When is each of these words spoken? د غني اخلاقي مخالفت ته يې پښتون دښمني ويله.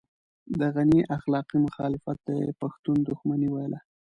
د 0.59 0.61
غني 0.75 1.01
اخلاقي 1.17 1.57
مخالفت 1.67 2.17
ته 2.25 2.31
يې 2.41 2.49
پښتون 2.61 2.97
دښمني 3.09 3.49
ويله. 3.51 3.79